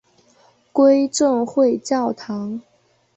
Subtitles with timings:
[0.71, 2.59] 归正会教堂。